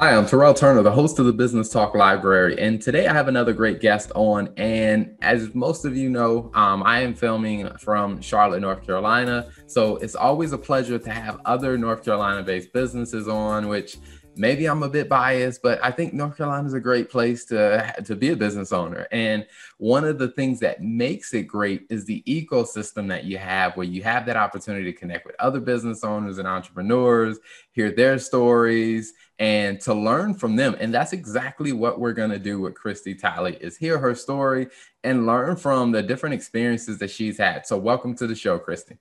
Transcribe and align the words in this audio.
Hi, 0.00 0.16
I'm 0.16 0.24
Terrell 0.24 0.54
Turner, 0.54 0.80
the 0.80 0.90
host 0.90 1.18
of 1.18 1.26
the 1.26 1.32
Business 1.34 1.68
Talk 1.68 1.94
Library, 1.94 2.58
and 2.58 2.80
today 2.80 3.06
I 3.06 3.12
have 3.12 3.28
another 3.28 3.52
great 3.52 3.80
guest 3.80 4.10
on. 4.14 4.48
And 4.56 5.14
as 5.20 5.54
most 5.54 5.84
of 5.84 5.94
you 5.94 6.08
know, 6.08 6.50
um, 6.54 6.82
I 6.82 7.00
am 7.00 7.12
filming 7.12 7.68
from 7.76 8.22
Charlotte, 8.22 8.60
North 8.60 8.82
Carolina. 8.82 9.50
So 9.66 9.96
it's 9.96 10.14
always 10.14 10.52
a 10.52 10.58
pleasure 10.58 10.98
to 10.98 11.10
have 11.10 11.38
other 11.44 11.76
North 11.76 12.02
Carolina 12.02 12.42
based 12.42 12.72
businesses 12.72 13.28
on, 13.28 13.68
which 13.68 13.98
maybe 14.36 14.66
I'm 14.66 14.82
a 14.82 14.88
bit 14.88 15.06
biased, 15.06 15.60
but 15.60 15.78
I 15.84 15.90
think 15.90 16.14
North 16.14 16.34
Carolina 16.34 16.66
is 16.66 16.72
a 16.72 16.80
great 16.80 17.10
place 17.10 17.44
to, 17.46 17.94
to 18.02 18.16
be 18.16 18.30
a 18.30 18.36
business 18.36 18.72
owner. 18.72 19.06
And 19.12 19.46
one 19.76 20.04
of 20.04 20.18
the 20.18 20.28
things 20.28 20.60
that 20.60 20.82
makes 20.82 21.34
it 21.34 21.42
great 21.42 21.86
is 21.90 22.06
the 22.06 22.22
ecosystem 22.26 23.06
that 23.08 23.24
you 23.24 23.36
have, 23.36 23.76
where 23.76 23.86
you 23.86 24.02
have 24.02 24.24
that 24.26 24.38
opportunity 24.38 24.90
to 24.90 24.98
connect 24.98 25.26
with 25.26 25.36
other 25.38 25.60
business 25.60 26.04
owners 26.04 26.38
and 26.38 26.48
entrepreneurs, 26.48 27.38
hear 27.72 27.90
their 27.90 28.18
stories, 28.18 29.12
and 29.40 29.80
to 29.80 29.94
learn 29.94 30.34
from 30.34 30.54
them. 30.54 30.76
And 30.78 30.92
that's 30.92 31.14
exactly 31.14 31.72
what 31.72 31.98
we're 31.98 32.12
going 32.12 32.30
to 32.30 32.38
do 32.38 32.60
with 32.60 32.74
Christy 32.74 33.14
Talley 33.14 33.56
is 33.60 33.76
hear 33.76 33.98
her 33.98 34.14
story 34.14 34.68
and 35.02 35.26
learn 35.26 35.56
from 35.56 35.90
the 35.90 36.02
different 36.02 36.34
experiences 36.34 36.98
that 36.98 37.10
she's 37.10 37.38
had. 37.38 37.66
So 37.66 37.78
welcome 37.78 38.14
to 38.16 38.26
the 38.26 38.34
show, 38.34 38.58
Christy. 38.58 38.98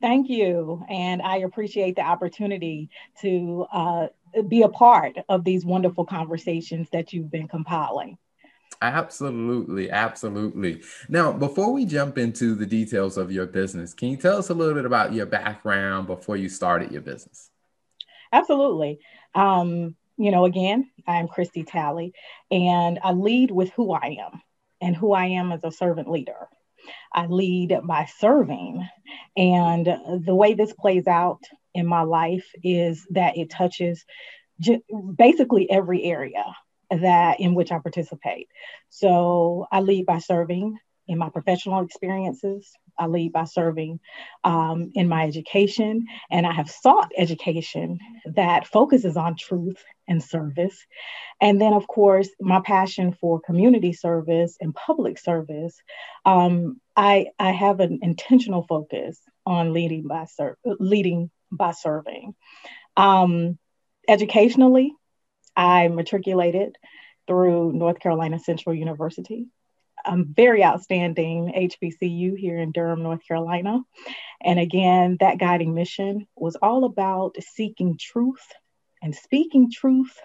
Thank 0.00 0.30
you. 0.30 0.82
And 0.88 1.20
I 1.20 1.38
appreciate 1.38 1.94
the 1.94 2.02
opportunity 2.02 2.88
to 3.20 3.66
uh, 3.70 4.06
be 4.48 4.62
a 4.62 4.68
part 4.68 5.18
of 5.28 5.44
these 5.44 5.66
wonderful 5.66 6.06
conversations 6.06 6.88
that 6.90 7.12
you've 7.12 7.30
been 7.30 7.46
compiling. 7.46 8.16
Absolutely, 8.80 9.90
absolutely. 9.90 10.82
Now, 11.08 11.32
before 11.32 11.72
we 11.72 11.84
jump 11.84 12.16
into 12.16 12.54
the 12.54 12.66
details 12.66 13.18
of 13.18 13.30
your 13.30 13.46
business, 13.46 13.92
can 13.92 14.08
you 14.08 14.16
tell 14.16 14.38
us 14.38 14.48
a 14.48 14.54
little 14.54 14.74
bit 14.74 14.86
about 14.86 15.12
your 15.12 15.26
background 15.26 16.06
before 16.06 16.36
you 16.38 16.48
started 16.48 16.90
your 16.90 17.02
business? 17.02 17.50
Absolutely. 18.32 18.98
Um, 19.36 19.96
you 20.18 20.32
know, 20.32 20.46
again, 20.46 20.90
I'm 21.06 21.28
Christy 21.28 21.64
Talley, 21.64 22.14
and 22.50 22.98
I 23.04 23.12
lead 23.12 23.52
with 23.52 23.70
who 23.70 23.92
I 23.92 24.18
am 24.20 24.42
and 24.80 24.96
who 24.96 25.12
I 25.12 25.26
am 25.26 25.52
as 25.52 25.62
a 25.64 25.70
servant 25.72 26.10
leader. 26.10 26.48
I 27.12 27.26
lead 27.26 27.78
by 27.84 28.06
serving. 28.18 28.88
And 29.36 29.86
the 30.24 30.34
way 30.34 30.54
this 30.54 30.72
plays 30.72 31.06
out 31.06 31.42
in 31.74 31.86
my 31.86 32.02
life 32.02 32.46
is 32.64 33.06
that 33.10 33.36
it 33.36 33.50
touches 33.50 34.04
j- 34.60 34.82
basically 35.16 35.70
every 35.70 36.04
area 36.04 36.44
that 36.90 37.40
in 37.40 37.54
which 37.54 37.72
I 37.72 37.78
participate. 37.80 38.48
So 38.90 39.66
I 39.72 39.80
lead 39.80 40.06
by 40.06 40.20
serving 40.20 40.78
in 41.08 41.18
my 41.18 41.30
professional 41.30 41.84
experiences. 41.84 42.70
I 42.98 43.06
lead 43.06 43.32
by 43.32 43.44
serving 43.44 44.00
um, 44.44 44.92
in 44.94 45.08
my 45.08 45.24
education, 45.24 46.06
and 46.30 46.46
I 46.46 46.52
have 46.52 46.70
sought 46.70 47.12
education 47.16 47.98
that 48.34 48.66
focuses 48.66 49.16
on 49.16 49.36
truth 49.36 49.82
and 50.08 50.22
service. 50.22 50.86
And 51.40 51.60
then, 51.60 51.72
of 51.72 51.86
course, 51.86 52.28
my 52.40 52.60
passion 52.60 53.12
for 53.12 53.40
community 53.40 53.92
service 53.92 54.56
and 54.60 54.74
public 54.74 55.18
service. 55.18 55.76
Um, 56.24 56.80
I, 56.96 57.26
I 57.38 57.52
have 57.52 57.80
an 57.80 57.98
intentional 58.02 58.64
focus 58.66 59.20
on 59.44 59.72
leading 59.72 60.06
by 60.08 60.24
ser- 60.24 60.58
leading 60.64 61.30
by 61.50 61.72
serving. 61.72 62.34
Um, 62.96 63.58
educationally, 64.08 64.94
I 65.54 65.88
matriculated 65.88 66.76
through 67.26 67.72
North 67.72 67.98
Carolina 67.98 68.38
Central 68.38 68.74
University. 68.74 69.46
I'm 70.06 70.32
very 70.34 70.64
outstanding 70.64 71.52
HBCU 71.56 72.36
here 72.36 72.58
in 72.58 72.72
Durham, 72.72 73.02
North 73.02 73.26
Carolina. 73.26 73.80
And 74.40 74.58
again, 74.58 75.16
that 75.20 75.38
guiding 75.38 75.74
mission 75.74 76.26
was 76.36 76.56
all 76.56 76.84
about 76.84 77.36
seeking 77.40 77.98
truth 77.98 78.46
and 79.02 79.14
speaking 79.14 79.70
truth 79.70 80.18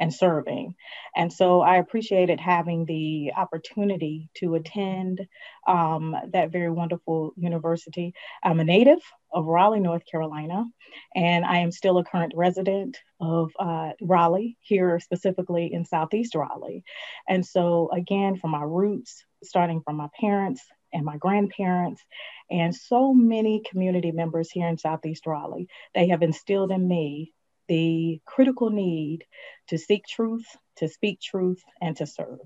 and 0.00 0.12
serving. 0.12 0.74
And 1.14 1.32
so 1.32 1.60
I 1.60 1.76
appreciated 1.76 2.40
having 2.40 2.86
the 2.86 3.32
opportunity 3.36 4.30
to 4.38 4.54
attend 4.54 5.20
um, 5.68 6.16
that 6.32 6.50
very 6.50 6.70
wonderful 6.70 7.34
university. 7.36 8.14
I'm 8.42 8.58
a 8.60 8.64
native 8.64 8.98
of 9.32 9.44
Raleigh, 9.44 9.78
North 9.78 10.02
Carolina, 10.10 10.64
and 11.14 11.44
I 11.44 11.58
am 11.58 11.70
still 11.70 11.98
a 11.98 12.04
current 12.04 12.32
resident 12.34 12.96
of 13.20 13.52
uh, 13.60 13.90
Raleigh, 14.00 14.56
here 14.60 14.98
specifically 14.98 15.72
in 15.72 15.84
Southeast 15.84 16.34
Raleigh. 16.34 16.82
And 17.28 17.46
so, 17.46 17.90
again, 17.92 18.38
from 18.38 18.50
my 18.50 18.62
roots, 18.62 19.22
starting 19.44 19.82
from 19.82 19.96
my 19.96 20.08
parents, 20.18 20.62
and 20.92 21.04
my 21.04 21.16
grandparents, 21.18 22.02
and 22.50 22.74
so 22.74 23.14
many 23.14 23.62
community 23.70 24.10
members 24.10 24.50
here 24.50 24.66
in 24.66 24.76
Southeast 24.76 25.24
Raleigh. 25.24 25.68
They 25.94 26.08
have 26.08 26.22
instilled 26.22 26.72
in 26.72 26.88
me 26.88 27.32
the 27.70 28.20
critical 28.24 28.68
need 28.68 29.24
to 29.68 29.78
seek 29.78 30.04
truth, 30.04 30.44
to 30.74 30.88
speak 30.88 31.20
truth, 31.20 31.62
and 31.80 31.96
to 31.96 32.04
serve. 32.04 32.40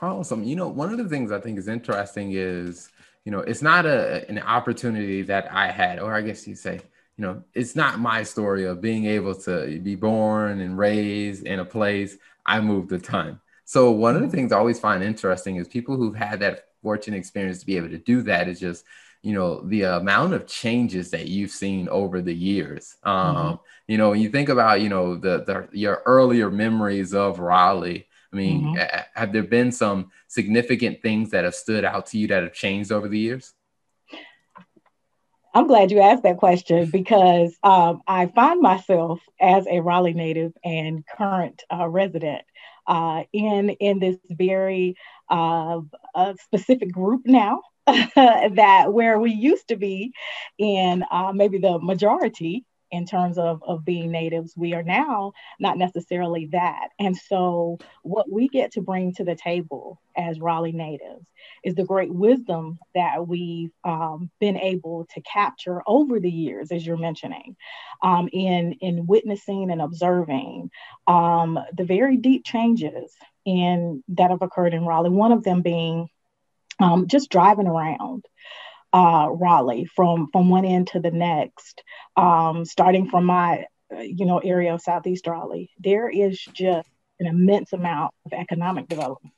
Awesome. 0.00 0.44
You 0.44 0.54
know, 0.54 0.68
one 0.68 0.92
of 0.92 0.98
the 0.98 1.08
things 1.08 1.32
I 1.32 1.40
think 1.40 1.58
is 1.58 1.66
interesting 1.66 2.30
is, 2.32 2.90
you 3.24 3.32
know, 3.32 3.40
it's 3.40 3.60
not 3.60 3.86
a 3.86 4.24
an 4.28 4.38
opportunity 4.38 5.22
that 5.22 5.52
I 5.52 5.70
had, 5.72 5.98
or 5.98 6.14
I 6.14 6.20
guess 6.20 6.46
you'd 6.46 6.58
say, 6.58 6.80
you 7.16 7.22
know, 7.22 7.42
it's 7.54 7.74
not 7.74 7.98
my 7.98 8.22
story 8.22 8.64
of 8.66 8.80
being 8.80 9.06
able 9.06 9.34
to 9.46 9.80
be 9.80 9.96
born 9.96 10.60
and 10.60 10.78
raised 10.78 11.44
in 11.44 11.58
a 11.58 11.64
place. 11.64 12.16
I 12.46 12.60
moved 12.60 12.92
a 12.92 13.00
ton. 13.00 13.40
So 13.64 13.90
one 13.90 14.14
of 14.14 14.22
the 14.22 14.28
things 14.28 14.52
I 14.52 14.58
always 14.58 14.78
find 14.78 15.02
interesting 15.02 15.56
is 15.56 15.66
people 15.66 15.96
who've 15.96 16.14
had 16.14 16.38
that 16.40 16.68
fortunate 16.84 17.16
experience 17.16 17.58
to 17.60 17.66
be 17.66 17.76
able 17.76 17.88
to 17.88 17.98
do 17.98 18.22
that 18.22 18.46
is 18.46 18.60
just 18.60 18.84
you 19.24 19.32
know 19.32 19.60
the 19.62 19.82
amount 19.82 20.34
of 20.34 20.46
changes 20.46 21.10
that 21.10 21.28
you've 21.28 21.50
seen 21.50 21.88
over 21.88 22.20
the 22.20 22.34
years 22.34 22.96
um 23.04 23.36
mm-hmm. 23.36 23.54
you 23.88 23.96
know 23.96 24.10
when 24.10 24.20
you 24.20 24.28
think 24.28 24.50
about 24.50 24.82
you 24.82 24.90
know 24.90 25.16
the, 25.16 25.42
the 25.44 25.68
your 25.72 26.02
earlier 26.04 26.50
memories 26.50 27.14
of 27.14 27.38
raleigh 27.38 28.06
i 28.32 28.36
mean 28.36 28.62
mm-hmm. 28.62 28.98
have 29.14 29.32
there 29.32 29.42
been 29.42 29.72
some 29.72 30.10
significant 30.28 31.00
things 31.00 31.30
that 31.30 31.44
have 31.44 31.54
stood 31.54 31.84
out 31.84 32.04
to 32.06 32.18
you 32.18 32.28
that 32.28 32.42
have 32.42 32.52
changed 32.52 32.92
over 32.92 33.08
the 33.08 33.18
years 33.18 33.54
I'm 35.56 35.68
glad 35.68 35.92
you 35.92 36.00
asked 36.00 36.24
that 36.24 36.38
question 36.38 36.90
because 36.90 37.56
um, 37.62 38.02
I 38.08 38.26
find 38.26 38.60
myself 38.60 39.20
as 39.40 39.64
a 39.68 39.78
Raleigh 39.78 40.12
native 40.12 40.52
and 40.64 41.04
current 41.06 41.62
uh, 41.72 41.86
resident 41.86 42.42
uh, 42.88 43.22
in 43.32 43.70
in 43.70 44.00
this 44.00 44.16
very 44.28 44.96
uh, 45.28 45.82
specific 46.40 46.90
group 46.90 47.22
now 47.24 47.62
that 48.16 48.92
where 48.92 49.18
we 49.18 49.32
used 49.32 49.68
to 49.68 49.76
be 49.76 50.12
in 50.58 51.04
uh, 51.10 51.32
maybe 51.34 51.58
the 51.58 51.78
majority 51.78 52.64
in 52.94 53.04
terms 53.06 53.38
of, 53.38 53.60
of 53.66 53.84
being 53.84 54.12
natives, 54.12 54.54
we 54.56 54.72
are 54.72 54.82
now 54.84 55.32
not 55.58 55.76
necessarily 55.76 56.46
that. 56.52 56.90
And 57.00 57.16
so, 57.16 57.78
what 58.02 58.30
we 58.30 58.46
get 58.48 58.72
to 58.72 58.82
bring 58.82 59.12
to 59.14 59.24
the 59.24 59.34
table 59.34 60.00
as 60.16 60.38
Raleigh 60.38 60.72
natives 60.72 61.26
is 61.64 61.74
the 61.74 61.84
great 61.84 62.14
wisdom 62.14 62.78
that 62.94 63.26
we've 63.26 63.72
um, 63.82 64.30
been 64.38 64.56
able 64.56 65.06
to 65.14 65.20
capture 65.22 65.82
over 65.88 66.20
the 66.20 66.30
years, 66.30 66.70
as 66.70 66.86
you're 66.86 66.96
mentioning, 66.96 67.56
um, 68.02 68.28
in, 68.32 68.74
in 68.74 69.06
witnessing 69.06 69.72
and 69.72 69.82
observing 69.82 70.70
um, 71.08 71.58
the 71.76 71.84
very 71.84 72.16
deep 72.16 72.44
changes 72.44 73.12
in 73.44 74.04
that 74.08 74.30
have 74.30 74.42
occurred 74.42 74.72
in 74.72 74.86
Raleigh. 74.86 75.10
One 75.10 75.32
of 75.32 75.42
them 75.42 75.62
being 75.62 76.08
um, 76.80 77.06
just 77.06 77.30
driving 77.30 77.66
around 77.66 78.24
uh, 78.92 79.28
Raleigh 79.30 79.86
from 79.86 80.28
from 80.32 80.48
one 80.48 80.64
end 80.64 80.88
to 80.88 81.00
the 81.00 81.10
next, 81.10 81.82
um, 82.16 82.64
starting 82.64 83.08
from 83.08 83.24
my 83.24 83.66
uh, 83.94 84.00
you 84.00 84.26
know 84.26 84.38
area 84.38 84.74
of 84.74 84.80
Southeast 84.80 85.26
Raleigh, 85.26 85.70
there 85.78 86.08
is 86.08 86.40
just 86.52 86.88
an 87.20 87.26
immense 87.26 87.72
amount 87.72 88.12
of 88.26 88.32
economic 88.32 88.88
development 88.88 89.34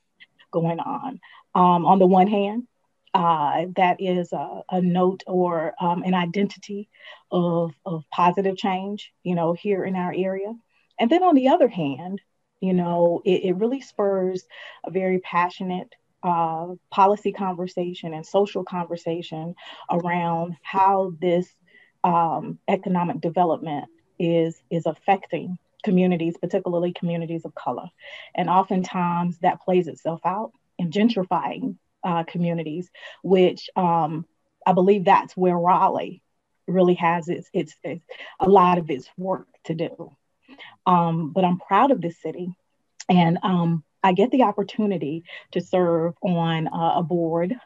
going 0.50 0.80
on. 0.80 1.20
Um, 1.54 1.86
on 1.86 1.98
the 1.98 2.06
one 2.06 2.26
hand, 2.26 2.66
uh, 3.14 3.66
that 3.76 3.96
is 3.98 4.32
a, 4.32 4.62
a 4.70 4.80
note 4.82 5.22
or 5.26 5.74
um, 5.80 6.02
an 6.02 6.12
identity 6.14 6.88
of, 7.30 7.72
of 7.86 8.04
positive 8.10 8.56
change, 8.56 9.10
you 9.22 9.34
know, 9.34 9.54
here 9.54 9.84
in 9.84 9.96
our 9.96 10.12
area. 10.14 10.52
And 10.98 11.10
then 11.10 11.22
on 11.22 11.34
the 11.34 11.48
other 11.48 11.68
hand, 11.68 12.20
you 12.60 12.74
know, 12.74 13.22
it, 13.24 13.44
it 13.44 13.56
really 13.56 13.80
spurs 13.80 14.44
a 14.84 14.90
very 14.90 15.18
passionate 15.20 15.94
uh, 16.22 16.68
policy 16.90 17.32
conversation 17.32 18.14
and 18.14 18.26
social 18.26 18.64
conversation 18.64 19.54
around 19.90 20.56
how 20.62 21.12
this 21.20 21.48
um, 22.04 22.58
economic 22.68 23.20
development 23.20 23.86
is 24.18 24.60
is 24.70 24.86
affecting 24.86 25.58
communities, 25.84 26.36
particularly 26.40 26.92
communities 26.92 27.44
of 27.44 27.54
color. 27.54 27.88
And 28.34 28.50
oftentimes 28.50 29.38
that 29.38 29.62
plays 29.62 29.86
itself 29.86 30.20
out 30.24 30.52
in 30.78 30.90
gentrifying 30.90 31.76
uh, 32.02 32.24
communities, 32.24 32.90
which 33.22 33.70
um, 33.76 34.26
I 34.66 34.72
believe 34.72 35.04
that's 35.04 35.36
where 35.36 35.56
Raleigh 35.56 36.22
really 36.66 36.94
has 36.94 37.28
its, 37.28 37.48
its, 37.52 37.74
its 37.84 38.04
a 38.40 38.48
lot 38.48 38.78
of 38.78 38.90
its 38.90 39.08
work 39.16 39.46
to 39.64 39.74
do. 39.74 40.12
Um, 40.86 41.30
but 41.30 41.44
I'm 41.44 41.58
proud 41.58 41.92
of 41.92 42.00
this 42.00 42.20
city. 42.20 42.48
And 43.08 43.38
um, 43.42 43.84
I 44.06 44.12
get 44.12 44.30
the 44.30 44.44
opportunity 44.44 45.24
to 45.50 45.60
serve 45.60 46.14
on 46.22 46.68
uh, 46.68 46.92
a 46.98 47.02
board, 47.02 47.56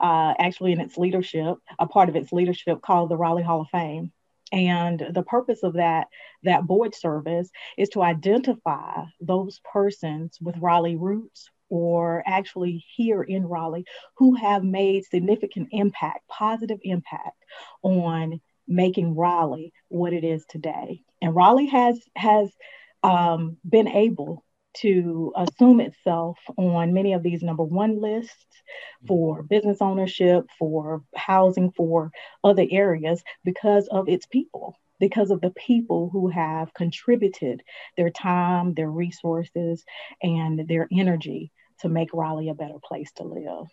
uh, 0.00 0.32
actually 0.38 0.72
in 0.72 0.80
its 0.80 0.96
leadership, 0.96 1.58
a 1.78 1.86
part 1.86 2.08
of 2.08 2.16
its 2.16 2.32
leadership 2.32 2.80
called 2.80 3.10
the 3.10 3.18
Raleigh 3.18 3.42
Hall 3.42 3.60
of 3.60 3.68
Fame. 3.68 4.10
And 4.52 5.06
the 5.10 5.22
purpose 5.22 5.62
of 5.62 5.74
that, 5.74 6.06
that 6.44 6.66
board 6.66 6.94
service 6.94 7.50
is 7.76 7.90
to 7.90 8.02
identify 8.02 9.02
those 9.20 9.60
persons 9.70 10.38
with 10.40 10.56
Raleigh 10.56 10.96
roots 10.96 11.50
or 11.68 12.22
actually 12.24 12.82
here 12.96 13.22
in 13.22 13.44
Raleigh 13.44 13.84
who 14.16 14.34
have 14.36 14.64
made 14.64 15.04
significant 15.04 15.68
impact, 15.72 16.26
positive 16.26 16.78
impact 16.84 17.36
on 17.82 18.40
making 18.66 19.14
Raleigh 19.14 19.74
what 19.88 20.14
it 20.14 20.24
is 20.24 20.46
today. 20.48 21.02
And 21.20 21.36
Raleigh 21.36 21.66
has 21.66 22.00
has 22.16 22.50
um, 23.02 23.58
been 23.68 23.88
able 23.88 24.42
to 24.74 25.32
assume 25.36 25.80
itself 25.80 26.38
on 26.56 26.92
many 26.92 27.12
of 27.12 27.22
these 27.22 27.42
number 27.42 27.64
one 27.64 28.00
lists 28.00 28.34
for 29.06 29.38
mm-hmm. 29.38 29.46
business 29.46 29.78
ownership, 29.80 30.48
for 30.58 31.02
housing, 31.14 31.72
for 31.72 32.10
other 32.42 32.66
areas 32.70 33.22
because 33.44 33.88
of 33.88 34.08
its 34.08 34.26
people, 34.26 34.78
because 34.98 35.30
of 35.30 35.40
the 35.40 35.50
people 35.50 36.10
who 36.10 36.28
have 36.28 36.72
contributed 36.74 37.62
their 37.96 38.10
time, 38.10 38.74
their 38.74 38.90
resources, 38.90 39.84
and 40.22 40.66
their 40.68 40.88
energy 40.92 41.52
to 41.80 41.88
make 41.88 42.14
Raleigh 42.14 42.48
a 42.48 42.54
better 42.54 42.78
place 42.82 43.10
to 43.16 43.24
live. 43.24 43.66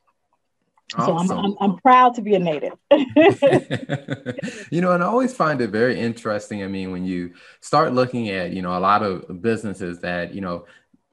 Awesome. 0.96 1.28
So 1.28 1.36
I'm, 1.36 1.46
I'm, 1.46 1.56
I'm, 1.60 1.78
proud 1.78 2.16
to 2.16 2.22
be 2.24 2.34
a 2.34 2.40
native. 2.40 2.74
you 4.72 4.82
know, 4.82 4.92
and 4.92 5.04
I 5.04 5.06
always 5.06 5.36
find 5.36 5.62
it 5.62 5.70
very 5.70 6.00
interesting. 6.00 6.64
I 6.64 6.68
mean, 6.68 6.92
when 6.92 7.06
you 7.06 7.34
start 7.62 7.94
looking 7.94 8.30
at, 8.30 8.52
you 8.52 8.64
know, 8.64 8.76
a 8.76 8.80
lot 8.80 9.04
of 9.04 9.42
businesses 9.42 10.00
that, 10.00 10.34
you 10.34 10.42
know, 10.42 10.66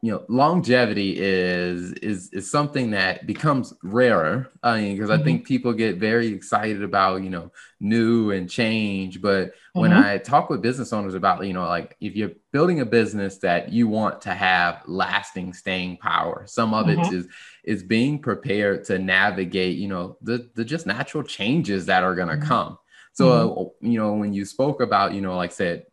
you 0.07 0.13
know 0.13 0.25
longevity 0.29 1.17
is 1.19 1.93
is 1.95 2.33
is 2.33 2.49
something 2.49 2.93
that 2.93 3.27
becomes 3.27 3.75
rarer 3.83 4.49
I 4.63 4.81
mean, 4.81 4.95
because 4.95 5.11
mm-hmm. 5.11 5.21
I 5.21 5.25
think 5.25 5.47
people 5.49 5.73
get 5.73 5.97
very 5.97 6.29
excited 6.29 6.85
about 6.85 7.25
you 7.25 7.31
know 7.31 7.51
new 7.81 8.31
and 8.31 8.49
change 8.49 9.21
but 9.21 9.49
mm-hmm. 9.49 9.81
when 9.81 9.93
I 9.93 10.19
talk 10.19 10.49
with 10.49 10.63
business 10.63 10.93
owners 10.93 11.15
about 11.15 11.45
you 11.45 11.55
know 11.55 11.67
like 11.67 11.97
if 12.01 12.15
you're 12.15 12.31
building 12.53 12.79
a 12.79 12.87
business 12.87 13.39
that 13.39 13.73
you 13.73 13.89
want 13.89 14.21
to 14.23 14.31
have 14.31 14.83
lasting 14.87 15.53
staying 15.55 15.97
power 15.97 16.45
some 16.47 16.73
of 16.73 16.87
mm-hmm. 16.87 17.01
it 17.01 17.13
is 17.13 17.27
is 17.65 17.83
being 17.83 18.21
prepared 18.21 18.85
to 18.85 19.01
navigate 19.01 19.77
you 19.77 19.89
know 19.89 20.19
the 20.23 20.49
the 20.55 20.65
just 20.65 20.87
natural 20.87 21.25
changes 21.25 21.87
that 21.87 22.05
are 22.05 22.15
going 22.15 22.29
to 22.29 22.35
mm-hmm. 22.35 22.47
come 22.47 22.79
so 23.13 23.75
uh, 23.83 23.85
you 23.85 23.99
know 23.99 24.13
when 24.13 24.33
you 24.33 24.45
spoke 24.45 24.81
about 24.81 25.15
you 25.15 25.21
know 25.21 25.37
like 25.37 25.51
said 25.51 25.85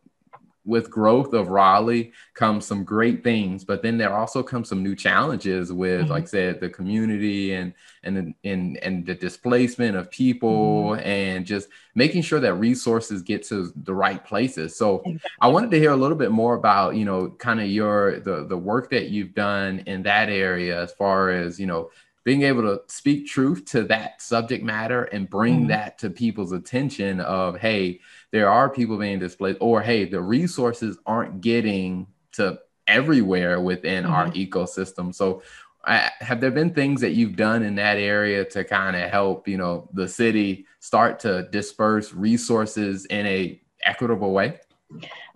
with 0.64 0.90
growth 0.90 1.34
of 1.34 1.48
Raleigh 1.48 2.12
comes 2.32 2.64
some 2.64 2.84
great 2.84 3.22
things, 3.22 3.64
but 3.64 3.82
then 3.82 3.98
there 3.98 4.14
also 4.14 4.42
comes 4.42 4.68
some 4.68 4.82
new 4.82 4.96
challenges 4.96 5.72
with, 5.72 6.02
mm-hmm. 6.02 6.10
like 6.10 6.22
I 6.24 6.26
said, 6.26 6.60
the 6.60 6.70
community 6.70 7.54
and 7.54 7.74
and 8.02 8.34
and 8.44 8.78
and 8.78 9.06
the 9.06 9.14
displacement 9.14 9.96
of 9.96 10.10
people 10.10 10.90
mm-hmm. 10.90 11.06
and 11.06 11.44
just 11.44 11.68
making 11.94 12.22
sure 12.22 12.40
that 12.40 12.54
resources 12.54 13.22
get 13.22 13.44
to 13.48 13.72
the 13.76 13.94
right 13.94 14.24
places. 14.24 14.76
So 14.76 15.00
exactly. 15.00 15.30
I 15.40 15.48
wanted 15.48 15.70
to 15.72 15.78
hear 15.78 15.92
a 15.92 15.96
little 15.96 16.16
bit 16.16 16.30
more 16.30 16.54
about, 16.54 16.96
you 16.96 17.04
know, 17.04 17.30
kind 17.30 17.60
of 17.60 17.68
your 17.68 18.20
the 18.20 18.46
the 18.46 18.58
work 18.58 18.90
that 18.90 19.10
you've 19.10 19.34
done 19.34 19.80
in 19.86 20.02
that 20.04 20.30
area 20.30 20.82
as 20.82 20.92
far 20.92 21.30
as, 21.30 21.60
you 21.60 21.66
know, 21.66 21.90
being 22.24 22.42
able 22.42 22.62
to 22.62 22.80
speak 22.86 23.26
truth 23.26 23.66
to 23.66 23.82
that 23.84 24.20
subject 24.20 24.64
matter 24.64 25.04
and 25.04 25.28
bring 25.28 25.60
mm-hmm. 25.60 25.68
that 25.68 25.98
to 25.98 26.08
people's 26.08 26.52
attention 26.52 27.20
of 27.20 27.58
hey 27.58 28.00
there 28.34 28.50
are 28.50 28.68
people 28.68 28.98
being 28.98 29.20
displaced 29.20 29.58
or 29.60 29.80
hey 29.80 30.04
the 30.04 30.20
resources 30.20 30.98
aren't 31.06 31.40
getting 31.40 32.04
to 32.32 32.58
everywhere 32.88 33.60
within 33.60 34.02
mm-hmm. 34.02 34.12
our 34.12 34.28
ecosystem 34.30 35.14
so 35.14 35.40
uh, 35.84 36.08
have 36.18 36.40
there 36.40 36.50
been 36.50 36.74
things 36.74 37.00
that 37.00 37.12
you've 37.12 37.36
done 37.36 37.62
in 37.62 37.76
that 37.76 37.96
area 37.96 38.44
to 38.44 38.64
kind 38.64 38.96
of 38.96 39.08
help 39.08 39.46
you 39.46 39.56
know 39.56 39.88
the 39.92 40.08
city 40.08 40.66
start 40.80 41.20
to 41.20 41.48
disperse 41.52 42.12
resources 42.12 43.06
in 43.06 43.24
a 43.24 43.60
equitable 43.84 44.32
way 44.32 44.58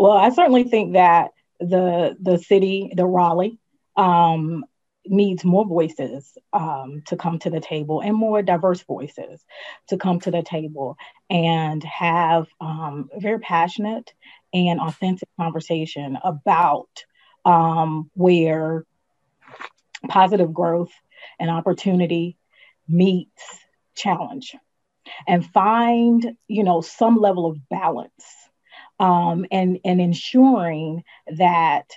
well 0.01 0.13
i 0.13 0.29
certainly 0.31 0.65
think 0.65 0.95
that 0.95 1.31
the 1.61 2.17
the 2.21 2.37
city 2.37 2.93
the 2.97 3.07
raleigh 3.07 3.59
um, 3.97 4.65
needs 5.11 5.45
more 5.45 5.67
voices 5.67 6.37
um, 6.53 7.03
to 7.07 7.17
come 7.17 7.39
to 7.39 7.51
the 7.51 7.61
table 7.61 8.01
and 8.01 8.15
more 8.15 8.43
diverse 8.43 8.83
voices 8.83 9.45
to 9.89 9.97
come 9.97 10.21
to 10.21 10.31
the 10.31 10.43
table 10.43 10.97
and 11.31 11.83
have 11.85 12.47
um, 12.61 13.09
very 13.17 13.39
passionate 13.41 14.13
and 14.53 14.81
authentic 14.81 15.29
conversation 15.39 16.19
about 16.23 16.89
um, 17.45 18.11
where 18.15 18.85
positive 20.09 20.53
growth 20.53 20.93
and 21.39 21.51
opportunity 21.51 22.37
meets 22.89 23.43
challenge 23.95 24.55
and 25.27 25.45
find 25.45 26.37
you 26.47 26.63
know 26.65 26.81
some 26.81 27.17
level 27.17 27.47
of 27.47 27.69
balance 27.69 28.13
um, 29.01 29.47
and 29.51 29.79
and 29.85 30.01
ensuring 30.01 31.03
that 31.37 31.91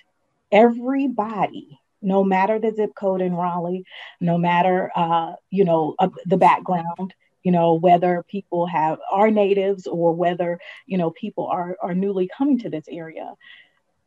everybody 0.51 1.79
no 2.01 2.23
matter 2.23 2.59
the 2.59 2.73
zip 2.73 2.91
code 2.95 3.21
in 3.21 3.33
Raleigh, 3.33 3.85
no 4.19 4.37
matter 4.37 4.91
uh, 4.95 5.33
you 5.49 5.65
know 5.65 5.95
uh, 5.99 6.09
the 6.25 6.37
background, 6.37 7.13
you 7.43 7.51
know 7.51 7.73
whether 7.73 8.23
people 8.27 8.65
have 8.67 8.99
are 9.11 9.31
natives 9.31 9.87
or 9.87 10.13
whether 10.13 10.59
you 10.85 10.97
know 10.97 11.11
people 11.11 11.47
are 11.47 11.77
are 11.81 11.95
newly 11.95 12.29
coming 12.35 12.59
to 12.59 12.69
this 12.69 12.85
area, 12.89 13.33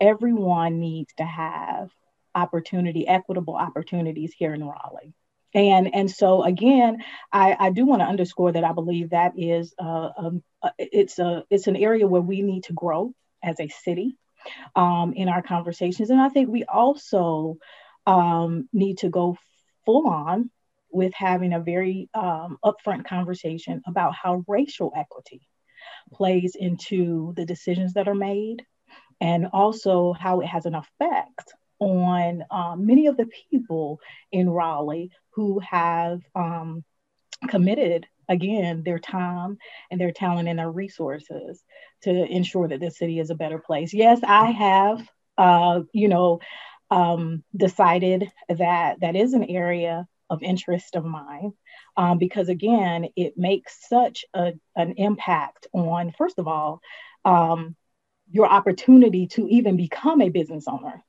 everyone 0.01 0.81
needs 0.81 1.13
to 1.15 1.25
have 1.25 1.91
opportunity, 2.35 3.07
equitable 3.07 3.55
opportunities 3.55 4.35
here 4.37 4.55
in 4.55 4.65
Raleigh. 4.65 5.15
And, 5.55 5.95
and 5.95 6.11
so 6.11 6.43
again, 6.43 6.99
I, 7.33 7.57
I 7.59 7.71
do 7.71 7.87
want 7.87 8.03
to 8.03 8.07
underscore 8.07 8.53
that 8.53 8.65
I 8.65 8.73
believe 8.73 9.11
that 9.11 9.39
is 9.39 9.73
uh, 9.79 10.11
um, 10.17 10.43
uh, 10.63 10.71
it's 10.79 11.19
a 11.21 11.45
it's 11.49 11.69
an 11.69 11.77
area 11.77 12.09
where 12.09 12.21
we 12.21 12.43
need 12.43 12.65
to 12.65 12.73
grow 12.73 13.15
as 13.43 13.61
a 13.61 13.69
city 13.69 14.17
um, 14.75 15.13
in 15.15 15.29
our 15.29 15.43
conversations. 15.43 16.11
And 16.11 16.21
I 16.21 16.29
think 16.29 16.49
we 16.49 16.65
also 16.65 17.59
um, 18.07 18.69
need 18.73 18.99
to 18.99 19.09
go 19.09 19.37
full 19.85 20.09
on 20.09 20.51
with 20.91 21.13
having 21.15 21.53
a 21.53 21.61
very 21.61 22.09
um, 22.15 22.59
upfront 22.65 23.05
conversation 23.05 23.83
about 23.87 24.15
how 24.15 24.45
racial 24.47 24.93
equity 24.97 25.41
plays 26.13 26.55
into 26.55 27.33
the 27.37 27.45
decisions 27.45 27.95
that 27.95 28.09
are 28.09 28.15
made 28.15 28.65
and 29.21 29.49
also 29.53 30.13
how 30.13 30.41
it 30.41 30.47
has 30.47 30.67
an 30.67 30.75
effect 30.75 31.53
on 31.79 32.45
um, 32.51 32.87
many 32.87 33.07
of 33.07 33.17
the 33.17 33.29
people 33.51 34.01
in 34.33 34.49
Raleigh 34.49 35.11
who 35.31 35.59
have 35.61 36.21
um, 36.35 36.85
committed 37.49 38.07
again 38.29 38.83
their 38.85 38.99
time 38.99 39.59
and 39.91 40.01
their 40.01 40.13
talent 40.13 40.49
and 40.49 40.59
their 40.59 40.71
resources 40.71 41.63
to 42.03 42.11
ensure 42.11 42.69
that 42.69 42.81
this 42.81 42.99
city 42.99 43.19
is 43.19 43.31
a 43.31 43.35
better 43.35 43.59
place. 43.59 43.93
Yes, 43.93 44.21
I 44.23 44.51
have, 44.51 45.09
uh, 45.37 45.81
you 45.93 46.09
know, 46.09 46.41
um, 46.95 47.43
decided 47.57 48.31
that 48.49 49.01
that 49.01 49.17
is 49.17 49.35
an 49.35 49.45
area 49.45 50.07
of 50.31 50.43
interest 50.43 50.95
of 50.97 51.05
mine 51.05 51.53
um, 51.97 52.19
because 52.19 52.49
again 52.49 53.09
it 53.17 53.37
makes 53.37 53.89
such 53.89 54.25
a, 54.35 54.53
an 54.77 54.95
impact 54.97 55.67
on 55.73 56.13
first 56.17 56.39
of 56.39 56.49
all 56.49 56.81
um, 57.25 57.75
your 58.31 58.47
opportunity 58.47 59.27
to 59.27 59.49
even 59.49 59.77
become 59.77 60.23
a 60.23 60.29
business 60.29 60.67
owner 60.69 61.05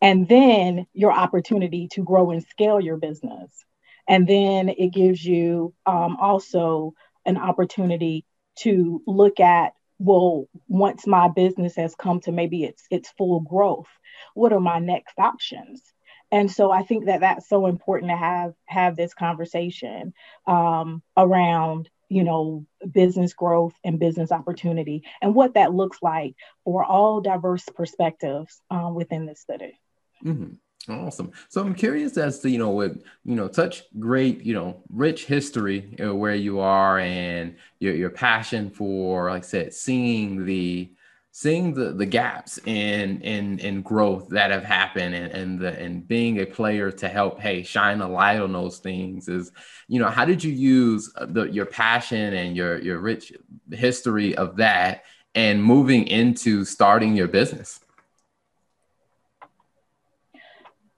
and 0.00 0.28
then 0.28 0.86
your 0.92 1.12
opportunity 1.12 1.88
to 1.92 2.02
grow 2.02 2.30
and 2.30 2.44
scale 2.44 2.80
your 2.80 2.96
business. 2.96 3.64
And 4.08 4.26
then 4.26 4.68
it 4.68 4.92
gives 4.92 5.24
you 5.24 5.72
um, 5.86 6.16
also 6.20 6.94
an 7.24 7.38
opportunity 7.38 8.24
to 8.58 9.02
look 9.06 9.40
at 9.40 9.72
well 10.04 10.48
once 10.68 11.06
my 11.06 11.28
business 11.28 11.76
has 11.76 11.94
come 11.94 12.20
to 12.20 12.32
maybe 12.32 12.64
its 12.64 12.84
its 12.90 13.10
full 13.16 13.40
growth 13.40 13.88
what 14.34 14.52
are 14.52 14.60
my 14.60 14.78
next 14.78 15.18
options 15.18 15.82
and 16.30 16.50
so 16.50 16.70
i 16.70 16.82
think 16.82 17.06
that 17.06 17.20
that's 17.20 17.48
so 17.48 17.66
important 17.66 18.10
to 18.10 18.16
have 18.16 18.54
have 18.66 18.96
this 18.96 19.14
conversation 19.14 20.12
um, 20.46 21.02
around 21.16 21.88
you 22.08 22.22
know 22.22 22.66
business 22.92 23.32
growth 23.32 23.74
and 23.82 23.98
business 23.98 24.30
opportunity 24.30 25.02
and 25.22 25.34
what 25.34 25.54
that 25.54 25.72
looks 25.72 25.98
like 26.02 26.34
for 26.64 26.84
all 26.84 27.20
diverse 27.20 27.64
perspectives 27.74 28.60
um, 28.70 28.94
within 28.94 29.26
the 29.26 29.34
city 29.34 29.80
mm-hmm. 30.24 30.54
Awesome. 30.88 31.32
So 31.48 31.62
I'm 31.62 31.74
curious 31.74 32.18
as 32.18 32.40
to 32.40 32.50
you 32.50 32.58
know 32.58 32.70
with 32.72 33.02
you 33.24 33.34
know 33.36 33.50
such 33.50 33.84
great 33.98 34.42
you 34.44 34.52
know 34.52 34.82
rich 34.90 35.24
history 35.24 35.94
you 35.98 36.04
know, 36.04 36.14
where 36.14 36.34
you 36.34 36.60
are 36.60 36.98
and 36.98 37.56
your 37.78 37.94
your 37.94 38.10
passion 38.10 38.68
for 38.68 39.30
like 39.30 39.44
I 39.44 39.46
said 39.46 39.72
seeing 39.72 40.44
the 40.44 40.92
seeing 41.30 41.72
the 41.72 41.92
the 41.94 42.04
gaps 42.04 42.58
in 42.66 43.22
in 43.22 43.58
in 43.60 43.80
growth 43.80 44.28
that 44.28 44.50
have 44.50 44.62
happened 44.62 45.14
and 45.14 45.32
and 45.32 45.58
the 45.58 45.70
and 45.80 46.06
being 46.06 46.40
a 46.40 46.44
player 46.46 46.90
to 46.90 47.08
help 47.08 47.40
hey 47.40 47.62
shine 47.62 48.02
a 48.02 48.08
light 48.08 48.40
on 48.40 48.52
those 48.52 48.78
things 48.78 49.26
is 49.26 49.52
you 49.88 49.98
know 49.98 50.08
how 50.10 50.26
did 50.26 50.44
you 50.44 50.52
use 50.52 51.10
uh, 51.16 51.24
the 51.24 51.44
your 51.44 51.66
passion 51.66 52.34
and 52.34 52.54
your 52.58 52.78
your 52.80 52.98
rich 52.98 53.32
history 53.72 54.36
of 54.36 54.56
that 54.56 55.04
and 55.34 55.64
moving 55.64 56.06
into 56.08 56.62
starting 56.62 57.16
your 57.16 57.26
business 57.28 57.80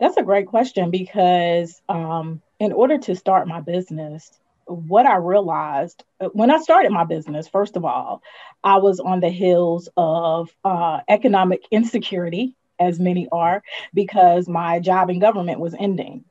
that's 0.00 0.16
a 0.16 0.22
great 0.22 0.46
question 0.46 0.90
because 0.90 1.80
um, 1.88 2.42
in 2.58 2.72
order 2.72 2.98
to 2.98 3.16
start 3.16 3.48
my 3.48 3.60
business, 3.60 4.30
what 4.66 5.06
I 5.06 5.16
realized 5.16 6.04
uh, 6.20 6.26
when 6.28 6.50
I 6.50 6.58
started 6.58 6.92
my 6.92 7.04
business, 7.04 7.48
first 7.48 7.76
of 7.76 7.84
all, 7.84 8.22
I 8.62 8.78
was 8.78 9.00
on 9.00 9.20
the 9.20 9.30
heels 9.30 9.88
of 9.96 10.50
uh, 10.64 11.00
economic 11.08 11.62
insecurity, 11.70 12.56
as 12.78 12.98
many 12.98 13.28
are, 13.30 13.62
because 13.94 14.48
my 14.48 14.80
job 14.80 15.08
in 15.08 15.18
government 15.18 15.60
was 15.60 15.74
ending. 15.78 16.24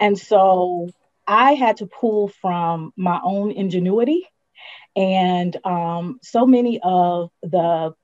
And 0.00 0.18
so 0.18 0.88
I 1.26 1.52
had 1.52 1.78
to 1.78 1.86
pull 1.86 2.28
from 2.28 2.92
my 2.96 3.20
own 3.22 3.50
ingenuity. 3.52 4.28
And 4.94 5.56
um, 5.64 6.18
so 6.22 6.46
many 6.46 6.80
of 6.82 7.30
the 7.42 7.94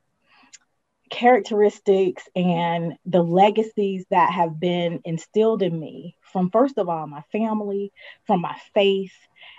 characteristics 1.12 2.26
and 2.34 2.94
the 3.04 3.22
legacies 3.22 4.06
that 4.10 4.32
have 4.32 4.58
been 4.58 5.00
instilled 5.04 5.62
in 5.62 5.78
me 5.78 6.16
from, 6.32 6.50
first 6.50 6.78
of 6.78 6.88
all, 6.88 7.06
my 7.06 7.22
family, 7.30 7.92
from 8.26 8.40
my 8.40 8.56
faith, 8.74 9.12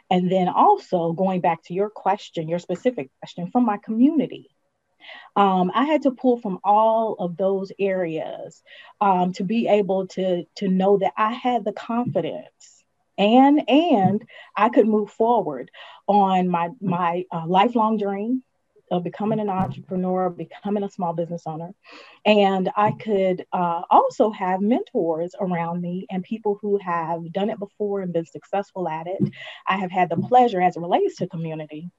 and 0.10 0.32
then 0.32 0.50
also 0.50 1.14
going 1.14 1.42
back 1.42 1.64
to 1.64 1.74
your 1.76 1.92
question, 1.92 2.50
your 2.50 2.58
specific 2.58 3.12
question, 3.22 3.52
from 3.52 3.66
my 3.66 3.78
community. 3.78 4.50
Um, 5.36 5.72
I 5.76 5.86
had 5.86 6.02
to 6.04 6.12
pull 6.12 6.38
from 6.38 6.60
all 6.64 7.16
of 7.20 7.38
those 7.38 7.72
areas 7.78 8.64
um, 9.00 9.34
to 9.34 9.44
be 9.44 9.68
able 9.68 10.08
to, 10.08 10.46
to 10.56 10.68
know 10.68 10.98
that 10.98 11.14
I 11.16 11.34
had 11.34 11.64
the 11.64 11.74
confidence 11.74 12.84
and 13.16 13.70
and 13.70 14.24
I 14.58 14.70
could 14.70 14.88
move 14.88 15.12
forward 15.12 15.70
on 16.08 16.48
my 16.48 16.70
my 16.82 17.26
uh, 17.32 17.46
lifelong 17.46 17.98
dream 17.98 18.42
of 18.94 19.04
becoming 19.04 19.40
an 19.40 19.50
entrepreneur, 19.50 20.30
becoming 20.30 20.84
a 20.84 20.90
small 20.90 21.14
business 21.14 21.44
owner. 21.48 21.72
And 22.26 22.70
I 22.78 22.92
could 22.92 23.44
uh, 23.52 23.82
also 23.90 24.30
have 24.30 24.62
mentors 24.62 25.34
around 25.40 25.82
me 25.82 26.06
and 26.12 26.24
people 26.24 26.60
who 26.62 26.78
have 26.78 27.32
done 27.34 27.50
it 27.50 27.58
before 27.58 28.02
and 28.02 28.14
been 28.14 28.28
successful 28.28 28.88
at 28.88 29.08
it. 29.08 29.20
I 29.68 29.78
have 29.78 29.92
had 29.92 30.10
the 30.10 30.18
pleasure, 30.18 30.62
as 30.62 30.78
it 30.78 30.82
relates 30.82 31.16
to 31.18 31.28
community, 31.28 31.90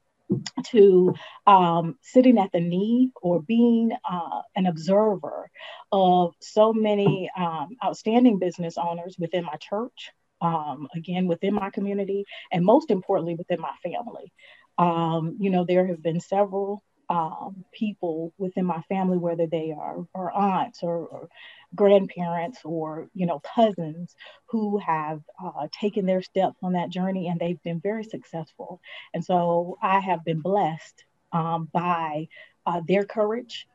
to 0.67 1.15
um, 1.49 1.97
sitting 2.01 2.39
at 2.39 2.53
the 2.53 2.61
knee 2.61 3.11
or 3.21 3.43
being 3.43 3.91
uh, 4.09 4.43
an 4.55 4.67
observer 4.67 5.51
of 5.91 6.35
so 6.41 6.73
many 6.73 7.29
um, 7.37 7.71
outstanding 7.85 8.39
business 8.39 8.79
owners 8.79 9.17
within 9.19 9.45
my 9.45 9.57
church, 9.57 10.13
um, 10.41 10.87
again, 10.95 11.27
within 11.27 11.55
my 11.55 11.71
community, 11.71 12.25
and 12.53 12.65
most 12.65 12.93
importantly, 12.93 13.35
within 13.35 13.61
my 13.61 13.73
family. 13.83 14.33
Um, 14.79 15.37
you 15.39 15.51
know, 15.51 15.65
there 15.65 15.87
have 15.87 16.03
been 16.03 16.21
several 16.21 16.83
um, 17.09 17.65
people 17.73 18.33
within 18.39 18.65
my 18.65 18.81
family, 18.83 19.19
whether 19.19 19.47
they 19.47 19.75
are 19.77 20.07
or 20.15 20.33
aunts 20.33 20.83
or, 20.83 20.97
or, 21.07 21.29
grandparents 21.75 22.61
or 22.65 23.09
you 23.15 23.27
know 23.27 23.41
cousins, 23.55 24.15
who 24.47 24.79
have 24.79 25.21
uh, 25.45 25.67
taken 25.81 26.07
their 26.07 26.23
steps 26.23 26.57
on 26.63 26.75
that 26.75 26.89
journey 26.89 27.29
and 27.29 27.41
they've 27.41 27.63
been 27.63 27.81
very 27.81 28.05
successful. 28.05 28.81
And 29.13 29.25
so 29.25 29.77
I 29.83 30.01
have 30.01 30.25
been 30.25 30.41
blessed 30.41 31.05
um, 31.33 31.69
by 31.73 32.29
uh, 32.65 32.81
their 32.87 33.05
courage 33.05 33.67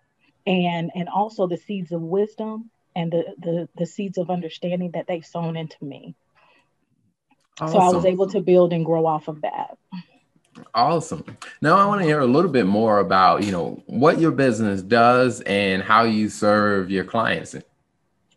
and 0.45 0.91
and 0.95 1.09
also 1.09 1.47
the 1.47 1.57
seeds 1.57 1.91
of 1.91 2.01
wisdom 2.01 2.71
and 2.95 3.11
the 3.11 3.23
the, 3.37 3.69
the 3.75 3.85
seeds 3.85 4.17
of 4.17 4.29
understanding 4.29 4.91
that 4.93 5.05
they've 5.07 5.25
sown 5.25 5.55
into 5.57 5.83
me. 5.83 6.15
Awesome. 7.59 7.73
So 7.73 7.79
I 7.79 7.89
was 7.89 8.05
able 8.05 8.27
to 8.27 8.39
build 8.39 8.71
and 8.71 8.85
grow 8.85 9.05
off 9.05 9.27
of 9.27 9.41
that. 9.41 9.77
Awesome. 10.73 11.23
Now 11.61 11.77
I 11.77 11.85
want 11.85 12.01
to 12.01 12.05
hear 12.05 12.19
a 12.19 12.25
little 12.27 12.51
bit 12.51 12.65
more 12.65 12.99
about, 12.99 13.43
you 13.43 13.51
know, 13.51 13.81
what 13.85 14.19
your 14.19 14.31
business 14.31 14.81
does 14.81 15.41
and 15.41 15.81
how 15.81 16.03
you 16.03 16.29
serve 16.29 16.91
your 16.91 17.05
clients. 17.05 17.55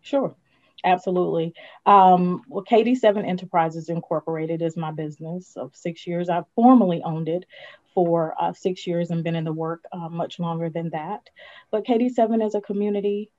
Sure. 0.02 0.34
Absolutely. 0.84 1.54
Um, 1.86 2.42
well, 2.48 2.64
KD7 2.64 3.26
Enterprises 3.26 3.88
Incorporated 3.88 4.62
is 4.62 4.76
my 4.76 4.90
business 4.90 5.56
of 5.56 5.74
six 5.76 6.06
years. 6.06 6.28
I've 6.28 6.48
formally 6.56 7.02
owned 7.04 7.28
it 7.28 7.44
for 7.94 8.34
uh, 8.40 8.52
six 8.52 8.86
years 8.86 9.10
and 9.10 9.22
been 9.22 9.36
in 9.36 9.44
the 9.44 9.52
work 9.52 9.84
uh, 9.92 10.08
much 10.08 10.40
longer 10.40 10.70
than 10.70 10.90
that. 10.90 11.28
But 11.70 11.84
KD7 11.84 12.44
is 12.44 12.54
a 12.54 12.60
community 12.60 13.30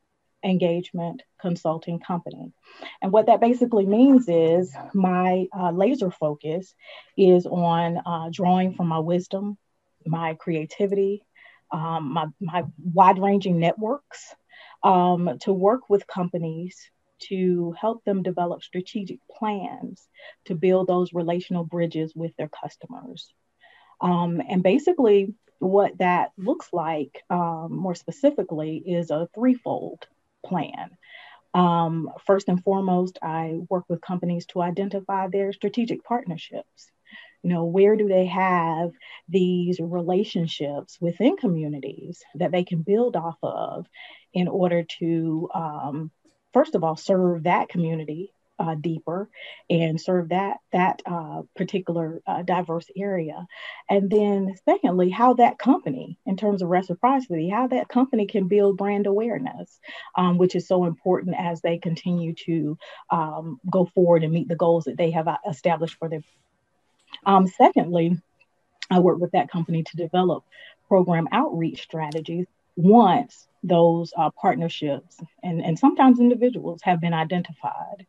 engagement 0.43 1.23
consulting 1.39 1.99
company. 1.99 2.51
And 3.01 3.11
what 3.11 3.27
that 3.27 3.41
basically 3.41 3.85
means 3.85 4.27
is 4.27 4.73
my 4.93 5.47
uh, 5.57 5.71
laser 5.71 6.11
focus 6.11 6.73
is 7.17 7.45
on 7.45 7.99
uh, 8.05 8.29
drawing 8.31 8.73
from 8.73 8.87
my 8.87 8.99
wisdom, 8.99 9.57
my 10.05 10.35
creativity, 10.35 11.25
um, 11.71 12.13
my, 12.13 12.27
my 12.39 12.63
wide 12.77 13.19
ranging 13.19 13.59
networks 13.59 14.35
um, 14.83 15.37
to 15.41 15.53
work 15.53 15.89
with 15.89 16.07
companies 16.07 16.77
to 17.19 17.73
help 17.79 18.03
them 18.03 18.21
develop 18.21 18.63
strategic 18.63 19.19
plans 19.29 20.07
to 20.45 20.55
build 20.55 20.87
those 20.87 21.13
relational 21.13 21.63
bridges 21.63 22.13
with 22.15 22.35
their 22.37 22.49
customers. 22.49 23.33
Um, 24.01 24.41
and 24.47 24.61
basically, 24.61 25.33
what 25.59 25.97
that 25.99 26.31
looks 26.37 26.67
like 26.73 27.23
um, 27.29 27.69
more 27.71 27.95
specifically 27.95 28.77
is 28.85 29.09
a 29.11 29.29
threefold 29.33 30.05
plan. 30.45 30.97
Um, 31.53 32.09
first 32.25 32.49
and 32.49 32.63
foremost, 32.63 33.19
I 33.21 33.59
work 33.69 33.85
with 33.87 34.01
companies 34.01 34.45
to 34.47 34.61
identify 34.61 35.27
their 35.27 35.53
strategic 35.53 36.03
partnerships. 36.03 36.91
You 37.43 37.49
know, 37.51 37.65
where 37.65 37.95
do 37.95 38.07
they 38.07 38.25
have 38.27 38.91
these 39.27 39.79
relationships 39.79 40.97
within 41.01 41.35
communities 41.37 42.23
that 42.35 42.51
they 42.51 42.63
can 42.63 42.81
build 42.81 43.15
off 43.15 43.37
of 43.43 43.85
in 44.33 44.47
order 44.47 44.85
to, 44.99 45.49
um, 45.53 46.11
first 46.53 46.75
of 46.75 46.83
all, 46.83 46.95
serve 46.95 47.43
that 47.43 47.69
community 47.69 48.33
uh, 48.59 48.75
deeper 48.75 49.29
and 49.69 49.99
serve 49.99 50.29
that 50.29 50.57
that 50.71 51.01
uh, 51.05 51.41
particular 51.55 52.21
uh, 52.27 52.41
diverse 52.43 52.87
area. 52.95 53.45
And 53.89 54.09
then 54.09 54.55
secondly 54.65 55.09
how 55.09 55.33
that 55.35 55.57
company 55.57 56.17
in 56.25 56.37
terms 56.37 56.61
of 56.61 56.69
reciprocity 56.69 57.49
how 57.49 57.67
that 57.67 57.87
company 57.87 58.27
can 58.27 58.47
build 58.47 58.77
brand 58.77 59.07
awareness 59.07 59.79
um, 60.15 60.37
which 60.37 60.55
is 60.55 60.67
so 60.67 60.85
important 60.85 61.35
as 61.37 61.61
they 61.61 61.77
continue 61.77 62.33
to 62.33 62.77
um, 63.09 63.59
go 63.69 63.85
forward 63.85 64.23
and 64.23 64.33
meet 64.33 64.47
the 64.47 64.55
goals 64.55 64.85
that 64.85 64.97
they 64.97 65.11
have 65.11 65.27
uh, 65.27 65.37
established 65.49 65.97
for 65.97 66.09
their 66.09 66.23
um, 67.25 67.47
secondly 67.47 68.19
i 68.89 68.99
work 68.99 69.19
with 69.19 69.31
that 69.31 69.49
company 69.49 69.83
to 69.83 69.97
develop 69.97 70.43
program 70.87 71.27
outreach 71.31 71.83
strategies 71.83 72.47
once 72.75 73.47
those 73.63 74.13
uh, 74.17 74.29
partnerships 74.31 75.17
and, 75.41 75.61
and 75.61 75.79
sometimes 75.79 76.19
individuals 76.19 76.81
have 76.83 76.99
been 76.99 77.13
identified. 77.13 78.05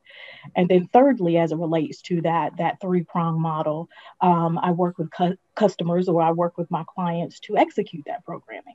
And 0.57 0.69
then 0.69 0.89
thirdly, 0.93 1.39
as 1.39 1.53
it 1.53 1.57
relates 1.57 2.03
to 2.03 2.21
that, 2.23 2.57
that 2.59 2.81
three-prong 2.81 3.41
model, 3.41 3.89
um, 4.21 4.59
I 4.59 4.73
work 4.73 4.99
with 4.99 5.11
cu- 5.11 5.39
customers 5.55 6.09
or 6.09 6.21
I 6.21 6.33
work 6.33 6.59
with 6.59 6.71
my 6.71 6.85
clients 6.93 7.41
to 7.41 7.57
execute 7.57 8.05
that 8.07 8.25
programming. 8.25 8.75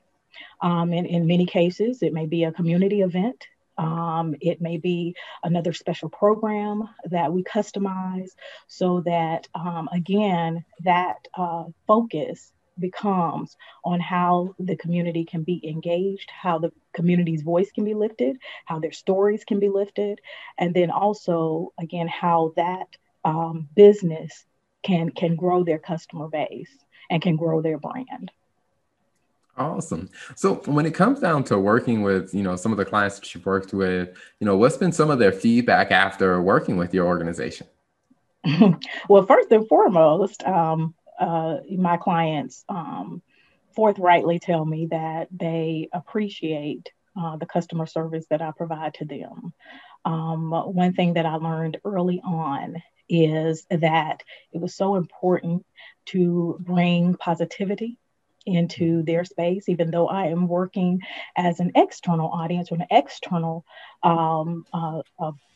Um, 0.61 0.93
and 0.93 1.05
in 1.05 1.27
many 1.27 1.45
cases, 1.45 2.01
it 2.01 2.13
may 2.13 2.25
be 2.25 2.45
a 2.45 2.51
community 2.51 3.01
event. 3.01 3.45
Um, 3.77 4.35
it 4.41 4.61
may 4.61 4.77
be 4.77 5.15
another 5.43 5.73
special 5.73 6.09
program 6.09 6.89
that 7.05 7.31
we 7.31 7.43
customize 7.43 8.31
so 8.67 9.01
that, 9.01 9.47
um, 9.55 9.89
again, 9.91 10.65
that 10.83 11.27
uh, 11.33 11.65
focus 11.87 12.51
becomes 12.79 13.55
on 13.83 13.99
how 13.99 14.55
the 14.59 14.75
community 14.75 15.25
can 15.25 15.43
be 15.43 15.61
engaged, 15.67 16.29
how 16.31 16.59
the 16.59 16.71
community's 16.93 17.41
voice 17.41 17.71
can 17.71 17.85
be 17.85 17.93
lifted, 17.93 18.37
how 18.65 18.79
their 18.79 18.91
stories 18.91 19.43
can 19.43 19.59
be 19.59 19.69
lifted, 19.69 20.19
and 20.57 20.73
then 20.73 20.91
also, 20.91 21.73
again, 21.79 22.07
how 22.07 22.53
that 22.55 22.87
um, 23.25 23.67
business 23.75 24.45
can 24.83 25.09
can 25.11 25.35
grow 25.35 25.63
their 25.63 25.79
customer 25.79 26.27
base 26.27 26.71
and 27.09 27.21
can 27.21 27.35
grow 27.35 27.61
their 27.61 27.77
brand. 27.77 28.31
Awesome. 29.57 30.09
So 30.35 30.55
when 30.65 30.85
it 30.85 30.93
comes 30.93 31.19
down 31.19 31.43
to 31.45 31.59
working 31.59 32.01
with, 32.01 32.33
you 32.33 32.43
know, 32.43 32.55
some 32.55 32.71
of 32.71 32.77
the 32.77 32.85
clients 32.85 33.19
that 33.19 33.35
you've 33.35 33.45
worked 33.45 33.73
with, 33.73 34.17
you 34.39 34.45
know, 34.45 34.55
what's 34.55 34.77
been 34.77 34.93
some 34.93 35.09
of 35.09 35.19
their 35.19 35.33
feedback 35.33 35.91
after 35.91 36.41
working 36.41 36.77
with 36.77 36.93
your 36.93 37.05
organization? 37.05 37.67
well, 39.09 39.25
first 39.25 39.51
and 39.51 39.67
foremost, 39.67 40.43
um, 40.45 40.95
uh, 41.19 41.57
my 41.77 41.97
clients 41.97 42.63
um, 42.69 43.21
forthrightly 43.75 44.39
tell 44.39 44.65
me 44.65 44.87
that 44.87 45.27
they 45.31 45.89
appreciate 45.93 46.89
uh, 47.19 47.37
the 47.37 47.45
customer 47.45 47.85
service 47.85 48.25
that 48.29 48.41
I 48.41 48.51
provide 48.51 48.93
to 48.95 49.05
them. 49.05 49.53
Um, 50.05 50.51
one 50.51 50.93
thing 50.93 51.13
that 51.13 51.25
I 51.25 51.35
learned 51.35 51.79
early 51.83 52.21
on 52.23 52.77
is 53.09 53.65
that 53.69 54.23
it 54.53 54.61
was 54.61 54.75
so 54.75 54.95
important 54.95 55.65
to 56.07 56.57
bring 56.61 57.15
positivity 57.15 57.97
into 58.45 59.03
their 59.03 59.25
space, 59.25 59.69
even 59.69 59.91
though 59.91 60.07
I 60.07 60.27
am 60.27 60.47
working 60.47 61.01
as 61.35 61.59
an 61.59 61.71
external 61.75 62.29
audience 62.29 62.71
or 62.71 62.75
an 62.75 62.87
external 62.89 63.65
um, 64.03 64.65
uh, 64.73 65.01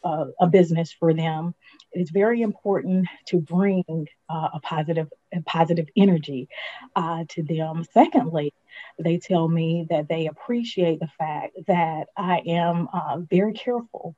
uh, 0.03 0.25
a 0.39 0.47
business 0.47 0.91
for 0.91 1.13
them. 1.13 1.55
It's 1.93 2.11
very 2.11 2.41
important 2.41 3.07
to 3.27 3.39
bring 3.39 3.83
uh, 4.29 4.49
a 4.53 4.59
positive, 4.61 5.11
a 5.33 5.41
positive 5.41 5.87
energy 5.95 6.49
uh, 6.95 7.25
to 7.29 7.43
them. 7.43 7.85
Secondly, 7.93 8.53
they 8.99 9.17
tell 9.17 9.47
me 9.47 9.87
that 9.89 10.07
they 10.07 10.27
appreciate 10.27 10.99
the 10.99 11.11
fact 11.17 11.57
that 11.67 12.07
I 12.17 12.39
am 12.45 12.87
uh, 12.93 13.19
very 13.19 13.53
careful 13.53 14.15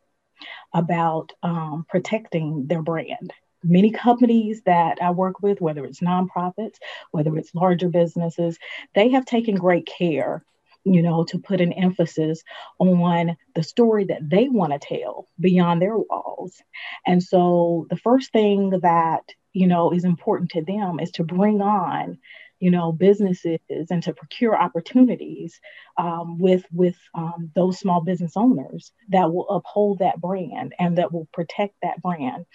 about 0.73 1.31
um, 1.43 1.85
protecting 1.89 2.67
their 2.67 2.81
brand 2.81 3.33
many 3.67 3.89
companies 3.89 4.61
that 4.67 5.01
I 5.01 5.09
work 5.09 5.41
with, 5.41 5.59
whether 5.59 5.85
it's 5.85 5.99
nonprofits, 5.99 6.75
whether 7.09 7.35
it's 7.35 7.55
larger 7.55 7.89
businesses, 7.89 8.59
they 8.93 9.09
have 9.09 9.25
taken 9.25 9.55
great 9.55 9.87
care 9.87 10.45
you 10.85 11.01
know, 11.01 11.23
to 11.25 11.39
put 11.39 11.61
an 11.61 11.73
emphasis 11.73 12.43
on 12.77 13.35
the 13.55 13.63
story 13.63 14.05
that 14.05 14.29
they 14.29 14.47
want 14.47 14.71
to 14.71 14.79
tell 14.79 15.27
beyond 15.39 15.81
their 15.81 15.97
walls. 15.97 16.61
And 17.05 17.21
so 17.21 17.87
the 17.89 17.97
first 17.97 18.31
thing 18.31 18.69
that, 18.69 19.23
you 19.55 19.67
know, 19.67 19.91
is 19.91 20.03
important 20.03 20.51
to 20.51 20.61
them 20.61 20.99
is 20.99 21.11
to 21.11 21.23
bring 21.23 21.61
on 21.61 22.17
you 22.59 22.71
know 22.71 22.91
businesses 22.91 23.59
and 23.69 24.03
to 24.03 24.13
procure 24.13 24.57
opportunities 24.57 25.59
um, 25.97 26.37
with 26.39 26.63
with 26.71 26.95
um, 27.13 27.51
those 27.55 27.79
small 27.79 28.01
business 28.01 28.33
owners 28.35 28.91
that 29.09 29.31
will 29.31 29.49
uphold 29.49 29.99
that 29.99 30.19
brand 30.21 30.73
and 30.79 30.97
that 30.97 31.11
will 31.11 31.27
protect 31.33 31.75
that 31.81 32.01
brand 32.01 32.45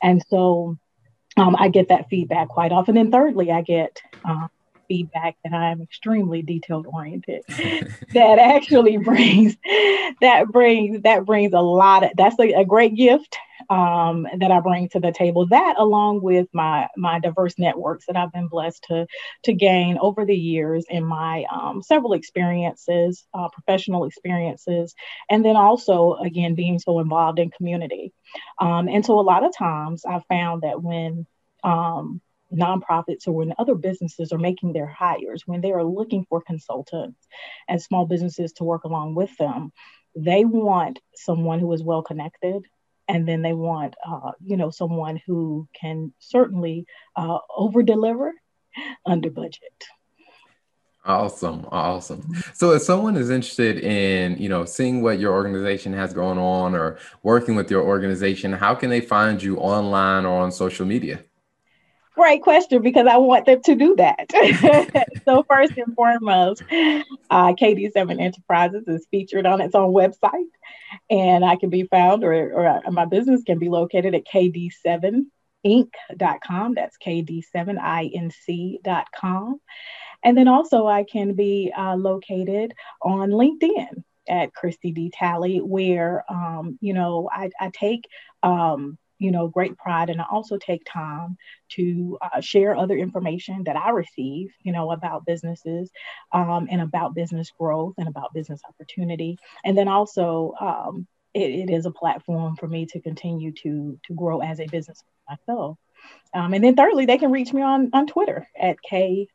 and 0.00 0.22
so 0.28 0.78
um, 1.36 1.56
i 1.58 1.68
get 1.68 1.88
that 1.88 2.08
feedback 2.08 2.48
quite 2.48 2.70
often 2.70 2.96
and 2.96 3.10
thirdly 3.10 3.50
i 3.50 3.60
get 3.60 4.00
uh, 4.24 4.46
feedback 4.88 5.36
that 5.44 5.52
I'm 5.52 5.82
extremely 5.82 6.40
detailed 6.40 6.86
oriented. 6.86 7.42
that 7.48 8.38
actually 8.38 8.96
brings 8.96 9.56
that 10.22 10.46
brings 10.48 11.02
that 11.02 11.26
brings 11.26 11.52
a 11.52 11.60
lot 11.60 12.04
of 12.04 12.10
that's 12.16 12.38
a, 12.40 12.52
a 12.54 12.64
great 12.64 12.94
gift 12.94 13.36
um, 13.70 14.26
that 14.38 14.50
I 14.50 14.60
bring 14.60 14.88
to 14.90 15.00
the 15.00 15.12
table. 15.12 15.46
That 15.48 15.74
along 15.78 16.22
with 16.22 16.48
my 16.52 16.88
my 16.96 17.20
diverse 17.20 17.58
networks 17.58 18.06
that 18.06 18.16
I've 18.16 18.32
been 18.32 18.48
blessed 18.48 18.84
to 18.88 19.06
to 19.44 19.52
gain 19.52 19.98
over 20.00 20.24
the 20.24 20.36
years 20.36 20.86
in 20.88 21.04
my 21.04 21.44
um, 21.52 21.82
several 21.82 22.12
experiences, 22.14 23.26
uh, 23.34 23.48
professional 23.48 24.04
experiences, 24.04 24.94
and 25.30 25.44
then 25.44 25.56
also 25.56 26.14
again 26.14 26.54
being 26.54 26.78
so 26.78 27.00
involved 27.00 27.38
in 27.38 27.50
community. 27.50 28.12
Um, 28.58 28.88
and 28.88 29.04
so 29.04 29.18
a 29.18 29.22
lot 29.22 29.44
of 29.44 29.56
times 29.56 30.04
I 30.04 30.20
found 30.28 30.62
that 30.62 30.82
when 30.82 31.26
um, 31.64 32.20
nonprofits 32.52 33.26
or 33.26 33.32
when 33.32 33.54
other 33.58 33.74
businesses 33.74 34.32
are 34.32 34.38
making 34.38 34.72
their 34.72 34.86
hires, 34.86 35.42
when 35.46 35.60
they 35.60 35.72
are 35.72 35.84
looking 35.84 36.24
for 36.28 36.40
consultants 36.40 37.26
and 37.68 37.80
small 37.80 38.06
businesses 38.06 38.52
to 38.54 38.64
work 38.64 38.84
along 38.84 39.14
with 39.14 39.36
them, 39.36 39.72
they 40.16 40.44
want 40.44 40.98
someone 41.14 41.58
who 41.58 41.72
is 41.72 41.82
well 41.82 42.02
connected. 42.02 42.64
And 43.08 43.26
then 43.26 43.42
they 43.42 43.54
want, 43.54 43.94
uh, 44.06 44.32
you 44.42 44.56
know, 44.56 44.70
someone 44.70 45.20
who 45.26 45.66
can 45.78 46.12
certainly 46.18 46.86
uh, 47.16 47.38
over 47.56 47.82
deliver 47.82 48.34
under 49.06 49.30
budget. 49.30 49.84
Awesome, 51.04 51.66
awesome. 51.72 52.22
So, 52.52 52.72
if 52.72 52.82
someone 52.82 53.16
is 53.16 53.30
interested 53.30 53.78
in, 53.78 54.36
you 54.36 54.50
know, 54.50 54.66
seeing 54.66 55.00
what 55.00 55.18
your 55.18 55.32
organization 55.32 55.94
has 55.94 56.12
going 56.12 56.38
on 56.38 56.74
or 56.74 56.98
working 57.22 57.54
with 57.54 57.70
your 57.70 57.82
organization, 57.82 58.52
how 58.52 58.74
can 58.74 58.90
they 58.90 59.00
find 59.00 59.42
you 59.42 59.56
online 59.56 60.26
or 60.26 60.42
on 60.42 60.52
social 60.52 60.84
media? 60.84 61.24
great 62.18 62.42
question 62.42 62.82
because 62.82 63.06
I 63.06 63.16
want 63.16 63.46
them 63.46 63.62
to 63.62 63.74
do 63.76 63.94
that. 63.96 64.26
so 65.24 65.44
first 65.44 65.78
and 65.78 65.94
foremost, 65.94 66.62
uh, 67.30 67.54
KD7 67.54 68.20
Enterprises 68.20 68.88
is 68.88 69.06
featured 69.10 69.46
on 69.46 69.60
its 69.60 69.74
own 69.74 69.92
website, 69.94 70.50
and 71.10 71.44
I 71.44 71.56
can 71.56 71.70
be 71.70 71.82
found 71.84 72.24
or, 72.24 72.52
or 72.52 72.80
my 72.90 73.04
business 73.04 73.42
can 73.42 73.58
be 73.58 73.68
located 73.68 74.14
at 74.14 74.26
KD7Inc.com. 74.26 76.74
That's 76.74 76.96
KD7Inc.com. 76.98 79.60
And 80.24 80.36
then 80.36 80.48
also 80.48 80.86
I 80.86 81.04
can 81.04 81.34
be 81.34 81.72
uh, 81.76 81.96
located 81.96 82.74
on 83.02 83.30
LinkedIn 83.30 84.02
at 84.28 84.52
Christy 84.52 84.92
D. 84.92 85.10
Talley, 85.12 85.58
where 85.58 86.24
um, 86.28 86.78
you 86.80 86.92
know 86.92 87.30
I, 87.32 87.50
I 87.60 87.70
take 87.72 88.08
um, 88.42 88.98
you 89.18 89.30
know 89.30 89.48
great 89.48 89.76
pride 89.76 90.10
and 90.10 90.20
i 90.20 90.24
also 90.30 90.56
take 90.58 90.84
time 90.84 91.36
to 91.68 92.18
uh, 92.22 92.40
share 92.40 92.76
other 92.76 92.96
information 92.96 93.64
that 93.64 93.76
i 93.76 93.90
receive 93.90 94.50
you 94.62 94.72
know 94.72 94.92
about 94.92 95.26
businesses 95.26 95.90
um, 96.32 96.68
and 96.70 96.80
about 96.80 97.14
business 97.14 97.50
growth 97.58 97.94
and 97.98 98.08
about 98.08 98.34
business 98.34 98.60
opportunity. 98.68 99.38
And 99.64 99.76
then 99.76 99.88
also 99.88 100.54
um, 100.60 101.06
it, 101.34 101.50
it 101.50 101.70
is 101.70 101.86
a 101.86 101.90
platform 101.90 102.56
for 102.56 102.66
me 102.66 102.86
to 102.86 103.00
continue 103.00 103.52
to 103.62 103.98
to 104.04 104.14
grow 104.14 104.40
as 104.40 104.60
a 104.60 104.66
business 104.66 105.02
myself. 105.28 105.78
Um, 106.34 106.54
and 106.54 106.62
then 106.62 106.76
thirdly 106.76 107.06
they 107.06 107.18
can 107.18 107.32
reach 107.32 107.52
me 107.52 107.62
on 107.62 107.90
on 107.92 108.06
twitter 108.06 108.48
at 108.58 108.80
k 108.82 109.28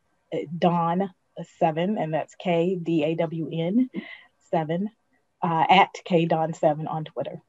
dawn 0.58 1.14
7 1.60 1.98
and 1.98 2.14
that's 2.14 2.36
k 2.36 2.76
d 2.82 3.04
a 3.04 3.16
w 3.16 3.50
n 3.52 3.90
7 4.50 4.90
uh, 5.42 5.66
at 5.70 5.90
k 6.06 6.26
dawn 6.26 6.54
7 6.54 6.88
on 6.88 7.04
twitter 7.04 7.42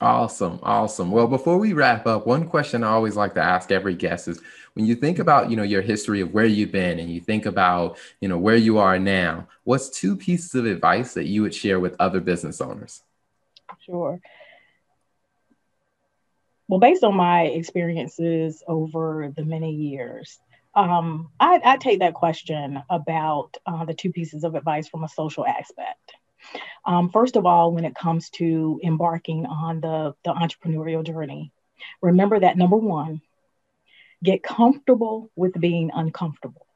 Awesome. 0.00 0.58
Awesome. 0.62 1.10
Well, 1.10 1.26
before 1.26 1.58
we 1.58 1.72
wrap 1.72 2.06
up, 2.06 2.26
one 2.26 2.48
question 2.48 2.84
I 2.84 2.88
always 2.88 3.16
like 3.16 3.34
to 3.34 3.42
ask 3.42 3.72
every 3.72 3.94
guest 3.94 4.28
is 4.28 4.40
when 4.74 4.84
you 4.84 4.94
think 4.94 5.18
about, 5.18 5.50
you 5.50 5.56
know, 5.56 5.62
your 5.62 5.80
history 5.80 6.20
of 6.20 6.34
where 6.34 6.44
you've 6.44 6.72
been 6.72 6.98
and 6.98 7.10
you 7.10 7.20
think 7.20 7.46
about, 7.46 7.98
you 8.20 8.28
know, 8.28 8.36
where 8.36 8.56
you 8.56 8.76
are 8.76 8.98
now, 8.98 9.48
what's 9.64 9.88
two 9.88 10.14
pieces 10.14 10.54
of 10.54 10.66
advice 10.66 11.14
that 11.14 11.24
you 11.24 11.40
would 11.42 11.54
share 11.54 11.80
with 11.80 11.96
other 11.98 12.20
business 12.20 12.60
owners? 12.60 13.02
Sure. 13.80 14.20
Well, 16.68 16.80
based 16.80 17.04
on 17.04 17.16
my 17.16 17.42
experiences 17.42 18.62
over 18.66 19.32
the 19.34 19.44
many 19.44 19.72
years, 19.72 20.38
um, 20.74 21.30
I, 21.40 21.60
I, 21.64 21.76
take 21.78 22.00
that 22.00 22.12
question 22.12 22.82
about 22.90 23.56
uh, 23.64 23.86
the 23.86 23.94
two 23.94 24.12
pieces 24.12 24.44
of 24.44 24.54
advice 24.54 24.88
from 24.88 25.04
a 25.04 25.08
social 25.08 25.46
aspect. 25.46 26.12
Um, 26.84 27.10
first 27.10 27.36
of 27.36 27.46
all, 27.46 27.72
when 27.72 27.84
it 27.84 27.94
comes 27.94 28.30
to 28.30 28.80
embarking 28.84 29.46
on 29.46 29.80
the, 29.80 30.14
the 30.24 30.32
entrepreneurial 30.32 31.04
journey, 31.04 31.52
remember 32.00 32.40
that 32.40 32.56
number 32.56 32.76
one, 32.76 33.20
get 34.22 34.42
comfortable 34.42 35.30
with 35.36 35.58
being 35.60 35.90
uncomfortable. 35.94 36.66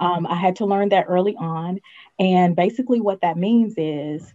Um, 0.00 0.26
I 0.26 0.34
had 0.34 0.56
to 0.56 0.66
learn 0.66 0.90
that 0.90 1.06
early 1.08 1.36
on. 1.36 1.80
And 2.18 2.56
basically, 2.56 3.00
what 3.00 3.20
that 3.22 3.36
means 3.36 3.74
is 3.76 4.32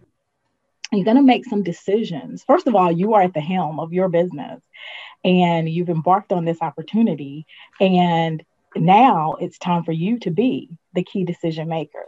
you're 0.92 1.04
going 1.04 1.16
to 1.16 1.22
make 1.22 1.44
some 1.44 1.62
decisions. 1.62 2.44
First 2.44 2.66
of 2.66 2.74
all, 2.74 2.90
you 2.90 3.14
are 3.14 3.22
at 3.22 3.34
the 3.34 3.40
helm 3.40 3.78
of 3.78 3.92
your 3.92 4.08
business 4.08 4.62
and 5.22 5.68
you've 5.68 5.90
embarked 5.90 6.32
on 6.32 6.44
this 6.44 6.62
opportunity. 6.62 7.46
And 7.80 8.42
now 8.74 9.34
it's 9.34 9.58
time 9.58 9.84
for 9.84 9.92
you 9.92 10.18
to 10.20 10.30
be 10.30 10.70
the 10.94 11.02
key 11.02 11.24
decision 11.24 11.68
maker 11.68 12.06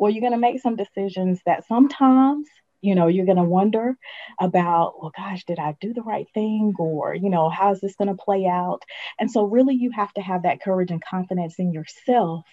well, 0.00 0.10
you're 0.10 0.22
going 0.22 0.32
to 0.32 0.38
make 0.38 0.60
some 0.60 0.76
decisions 0.76 1.40
that 1.46 1.66
sometimes 1.68 2.48
you 2.80 2.94
know 2.94 3.08
you're 3.08 3.26
going 3.26 3.36
to 3.36 3.44
wonder 3.44 3.94
about 4.40 4.94
well 4.98 5.12
gosh 5.14 5.44
did 5.44 5.58
i 5.58 5.76
do 5.80 5.92
the 5.92 6.02
right 6.02 6.26
thing? 6.34 6.72
Or 6.78 7.14
you 7.14 7.28
know 7.28 7.50
how 7.50 7.72
is 7.72 7.80
this 7.80 7.96
going 7.96 8.08
to 8.08 8.22
play 8.22 8.46
out? 8.46 8.82
And 9.18 9.30
so 9.30 9.44
really 9.44 9.74
you 9.74 9.90
have 9.92 10.12
to 10.14 10.22
have 10.22 10.44
that 10.44 10.62
courage 10.62 10.90
and 10.90 11.04
confidence 11.04 11.56
in 11.58 11.72
yourself 11.72 12.46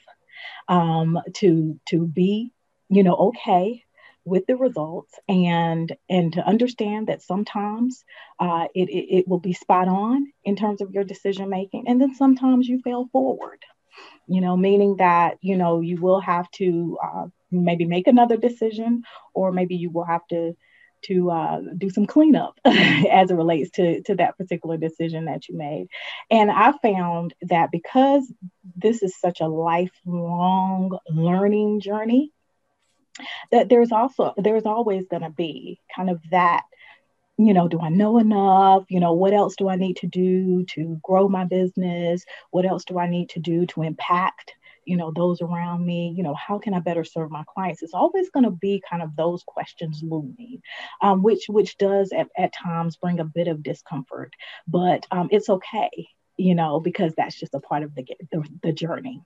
um, 0.68 1.20
to 1.36 1.80
to 1.90 2.06
be 2.06 2.52
you 2.90 3.04
know 3.04 3.16
okay 3.16 3.84
with 4.26 4.46
the 4.46 4.58
results 4.58 5.18
and 5.30 5.96
and 6.10 6.34
to 6.34 6.46
understand 6.46 7.08
that 7.08 7.22
sometimes 7.22 8.04
uh, 8.40 8.68
it, 8.76 8.90
it, 8.90 9.20
it 9.20 9.28
will 9.28 9.40
be 9.40 9.54
spot 9.54 9.88
on 9.88 10.28
in 10.44 10.58
terms 10.58 10.82
of 10.82 10.92
your 10.92 11.06
decision 11.06 11.50
making. 11.50 11.88
And 11.88 12.02
then 12.02 12.14
sometimes 12.14 12.68
you 12.68 12.82
fail 12.84 13.08
forward 13.14 13.64
you 14.28 14.42
know 14.42 14.58
meaning 14.58 14.98
that 14.98 15.38
you 15.42 15.58
know 15.58 15.82
you 15.82 16.00
will 16.02 16.20
have 16.20 16.50
to 16.52 16.98
uh, 17.04 17.26
maybe 17.52 17.86
make 17.86 18.08
another 18.08 18.38
decision, 18.38 19.04
or 19.34 19.52
maybe 19.52 19.76
you 19.76 19.90
will 19.90 20.06
have 20.06 20.26
to 20.28 20.56
to 21.04 21.30
uh, 21.30 21.62
do 21.78 21.90
some 21.90 22.06
cleanup 22.06 22.60
as 22.66 23.32
it 23.32 23.36
relates 23.36 23.72
to 23.72 24.02
to 24.04 24.16
that 24.16 24.38
particular 24.38 24.78
decision 24.78 25.26
that 25.26 25.48
you 25.48 25.58
made. 25.58 25.88
And 26.30 26.52
I 26.52 26.74
found 26.82 27.34
that 27.44 27.72
because 27.72 28.32
this 28.76 29.04
is 29.04 29.20
such 29.20 29.42
a 29.42 29.48
lifelong 29.48 30.98
learning 31.10 31.82
journey, 31.82 32.32
that 33.52 33.70
there's 33.70 33.92
also 33.92 34.34
there's 34.38 34.66
always 34.66 35.08
going 35.08 35.24
to 35.24 35.30
be 35.30 35.80
kind 35.96 36.10
of 36.10 36.20
that 36.32 36.64
you 37.38 37.54
know, 37.54 37.68
do 37.68 37.80
I 37.80 37.90
know 37.90 38.18
enough? 38.18 38.86
You 38.90 39.00
know, 39.00 39.14
what 39.14 39.34
else 39.34 39.56
do 39.56 39.70
I 39.70 39.76
need 39.76 39.98
to 39.98 40.08
do 40.08 40.66
to 40.72 41.00
grow 41.04 41.28
my 41.30 41.46
business? 41.46 42.26
What 42.52 42.66
else 42.66 42.84
do 42.84 42.98
I 42.98 43.08
need 43.08 43.30
to 43.30 43.40
do 43.40 43.66
to 43.68 43.84
impact 43.84 44.54
you 44.88 44.96
know 44.96 45.12
those 45.12 45.42
around 45.42 45.86
me 45.86 46.14
you 46.16 46.24
know 46.24 46.34
how 46.34 46.58
can 46.58 46.74
i 46.74 46.80
better 46.80 47.04
serve 47.04 47.30
my 47.30 47.44
clients 47.54 47.84
it's 47.84 47.94
always 47.94 48.30
going 48.30 48.46
to 48.46 48.52
be 48.52 48.82
kind 48.90 49.04
of 49.04 49.16
those 49.16 49.44
questions 49.44 50.02
looming 50.02 50.62
um, 51.02 51.22
which 51.22 51.46
which 51.50 51.78
does 51.78 52.12
at, 52.14 52.30
at 52.38 52.54
times 52.54 52.96
bring 52.96 53.20
a 53.20 53.26
bit 53.26 53.50
of 53.50 53.62
discomfort 53.62 54.34
but 54.66 55.06
um, 55.12 55.28
it's 55.30 55.50
okay 55.50 56.08
you 56.38 56.56
know 56.56 56.80
because 56.80 57.14
that's 57.16 57.36
just 57.38 57.54
a 57.54 57.60
part 57.60 57.84
of 57.84 57.94
the, 57.96 58.06
the, 58.32 58.44
the 58.64 58.72
journey 58.72 59.22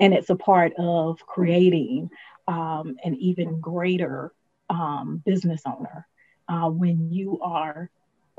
and 0.00 0.14
it's 0.14 0.30
a 0.30 0.36
part 0.36 0.72
of 0.78 1.20
creating 1.26 2.08
um, 2.48 2.96
an 3.04 3.14
even 3.16 3.60
greater 3.60 4.32
um, 4.70 5.22
business 5.24 5.62
owner 5.66 6.06
uh, 6.48 6.68
when 6.68 7.12
you 7.12 7.40
are 7.40 7.90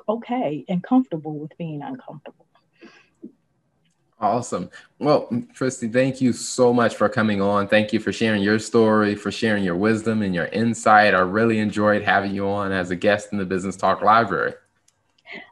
okay 0.08 0.66
and 0.70 0.84
comfortable 0.84 1.38
with 1.38 1.58
being 1.58 1.82
uncomfortable 1.82 2.46
Awesome. 4.20 4.70
Well, 4.98 5.30
Christy, 5.56 5.90
thank 5.90 6.22
you 6.22 6.32
so 6.32 6.74
much 6.74 6.96
for 6.96 7.10
coming 7.10 7.42
on. 7.42 7.68
Thank 7.68 7.92
you 7.92 8.00
for 8.00 8.14
sharing 8.14 8.42
your 8.42 8.60
story, 8.60 9.14
for 9.14 9.30
sharing 9.30 9.64
your 9.64 9.76
wisdom 9.76 10.22
and 10.22 10.34
your 10.34 10.46
insight. 10.46 11.14
I 11.14 11.20
really 11.20 11.60
enjoyed 11.60 12.02
having 12.02 12.34
you 12.34 12.48
on 12.48 12.72
as 12.72 12.92
a 12.92 12.96
guest 12.96 13.30
in 13.34 13.38
the 13.38 13.46
Business 13.46 13.76
Talk 13.76 14.02
Library. 14.02 14.54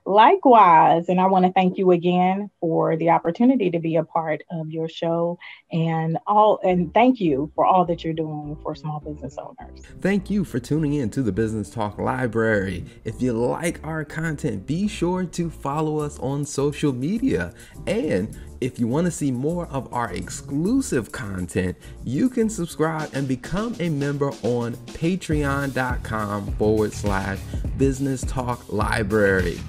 Likewise, 0.05 1.07
and 1.07 1.19
I 1.19 1.27
want 1.27 1.45
to 1.45 1.51
thank 1.53 1.77
you 1.77 1.91
again 1.91 2.49
for 2.59 2.97
the 2.97 3.09
opportunity 3.09 3.71
to 3.71 3.79
be 3.79 3.95
a 3.95 4.03
part 4.03 4.43
of 4.51 4.69
your 4.69 4.89
show 4.89 5.39
and 5.71 6.17
all 6.27 6.59
and 6.63 6.93
thank 6.93 7.21
you 7.21 7.51
for 7.55 7.65
all 7.65 7.85
that 7.85 8.03
you're 8.03 8.13
doing 8.13 8.57
for 8.61 8.75
small 8.75 8.99
business 8.99 9.37
owners. 9.37 9.81
Thank 10.01 10.29
you 10.29 10.43
for 10.43 10.59
tuning 10.59 10.95
in 10.95 11.09
to 11.11 11.21
the 11.21 11.31
Business 11.31 11.69
Talk 11.69 11.97
Library. 11.99 12.85
If 13.05 13.21
you 13.21 13.33
like 13.33 13.79
our 13.85 14.03
content, 14.03 14.67
be 14.67 14.87
sure 14.87 15.23
to 15.25 15.49
follow 15.49 15.99
us 15.99 16.19
on 16.19 16.43
social 16.45 16.91
media 16.91 17.53
and 17.87 18.37
if 18.63 18.79
you 18.79 18.87
want 18.87 19.03
to 19.05 19.11
see 19.11 19.29
more 19.29 19.67
of 19.67 19.93
our 19.93 20.13
exclusive 20.13 21.11
content, 21.11 21.75
you 22.05 22.29
can 22.29 22.49
subscribe 22.49 23.09
and 23.11 23.27
become 23.27 23.75
a 23.81 23.89
member 23.89 24.31
on 24.41 24.75
patreon.com 24.93 26.53
forward 26.53 26.93
slash 26.93 27.39
business 27.77 28.21
talk 28.21 28.71
library. 28.71 29.59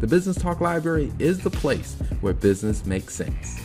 The 0.00 0.06
Business 0.06 0.36
Talk 0.36 0.60
Library 0.60 1.12
is 1.18 1.38
the 1.40 1.50
place 1.50 1.96
where 2.20 2.34
business 2.34 2.84
makes 2.84 3.14
sense. 3.14 3.63